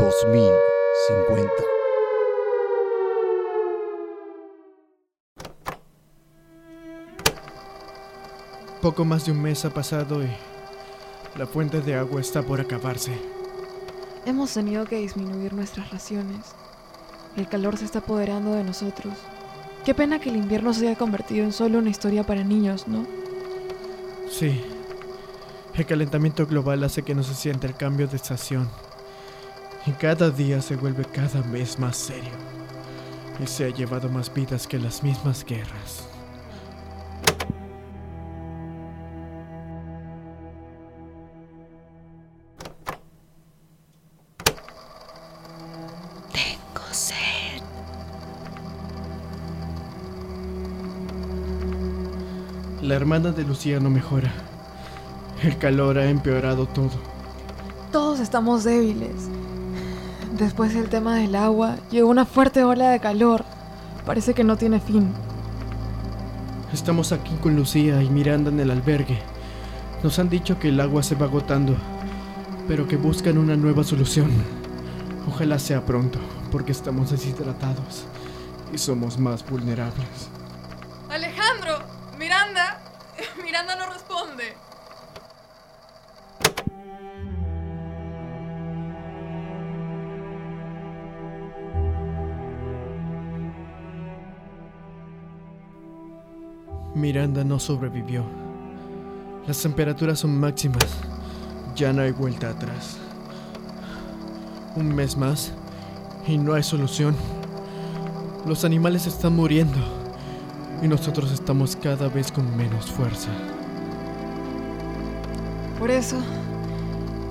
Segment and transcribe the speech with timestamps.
[0.00, 1.50] 2050.
[8.80, 10.28] Poco más de un mes ha pasado y
[11.38, 13.12] la fuente de agua está por acabarse.
[14.24, 16.54] Hemos tenido que disminuir nuestras raciones.
[17.36, 19.12] El calor se está apoderando de nosotros.
[19.84, 23.06] Qué pena que el invierno se haya convertido en solo una historia para niños, ¿no?
[24.30, 24.64] Sí.
[25.74, 28.66] El calentamiento global hace que no se sienta el cambio de estación.
[29.86, 32.30] Y cada día se vuelve cada vez más serio.
[33.42, 36.06] Y se ha llevado más vidas que las mismas guerras.
[46.30, 47.62] Tengo sed.
[52.82, 54.32] La hermana de Lucía no mejora.
[55.42, 56.90] El calor ha empeorado todo.
[57.90, 59.30] Todos estamos débiles.
[60.40, 63.44] Después del tema del agua, llegó una fuerte ola de calor.
[64.06, 65.12] Parece que no tiene fin.
[66.72, 69.18] Estamos aquí con Lucía y Miranda en el albergue.
[70.02, 71.76] Nos han dicho que el agua se va agotando,
[72.66, 74.30] pero que buscan una nueva solución.
[75.28, 76.18] Ojalá sea pronto,
[76.50, 78.06] porque estamos deshidratados
[78.72, 80.30] y somos más vulnerables.
[81.10, 81.80] Alejandro,
[82.18, 82.80] Miranda,
[83.44, 84.56] Miranda no responde.
[96.94, 98.24] Miranda no sobrevivió.
[99.46, 100.86] Las temperaturas son máximas.
[101.76, 102.98] Ya no hay vuelta atrás.
[104.74, 105.52] Un mes más
[106.26, 107.14] y no hay solución.
[108.44, 109.78] Los animales están muriendo
[110.82, 113.30] y nosotros estamos cada vez con menos fuerza.
[115.78, 116.16] Por eso,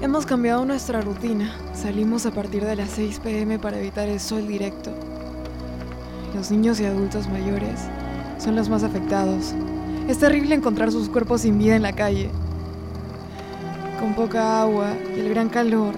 [0.00, 1.54] hemos cambiado nuestra rutina.
[1.74, 4.92] Salimos a partir de las 6 pm para evitar el sol directo.
[6.34, 7.80] Los niños y adultos mayores
[8.42, 9.54] son los más afectados.
[10.08, 12.28] Es terrible encontrar sus cuerpos sin vida en la calle.
[14.00, 15.94] Con poca agua y el gran calor,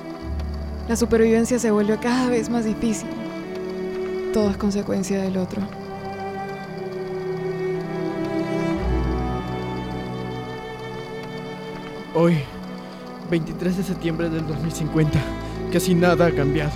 [0.86, 3.08] la supervivencia se vuelve cada vez más difícil.
[4.34, 5.62] Todo es consecuencia del otro.
[12.14, 12.36] Hoy,
[13.30, 15.18] 23 de septiembre del 2050,
[15.72, 16.72] casi nada ha cambiado.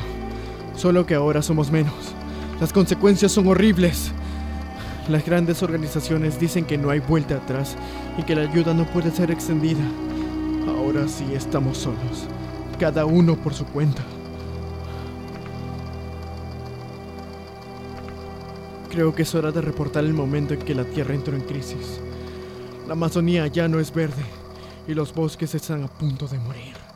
[0.74, 2.14] Solo que ahora somos menos.
[2.58, 4.12] Las consecuencias son horribles.
[5.08, 7.76] Las grandes organizaciones dicen que no hay vuelta atrás
[8.18, 9.82] y que la ayuda no puede ser extendida.
[10.66, 12.26] Ahora sí estamos solos,
[12.78, 14.02] cada uno por su cuenta.
[18.90, 22.00] Creo que es hora de reportar el momento en que la Tierra entró en crisis.
[22.86, 24.24] La Amazonía ya no es verde
[24.86, 26.87] y los bosques están a punto de morir.